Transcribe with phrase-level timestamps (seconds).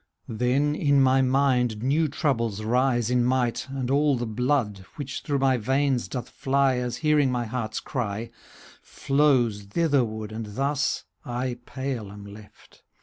[0.33, 5.21] Then in my mind new troubles rise in might, ^ And all the blood, which
[5.21, 6.77] through my veins doth fly.
[6.77, 8.31] As hearing my heart's cry.
[8.81, 12.81] Flows thitherward, and thus I pale am left.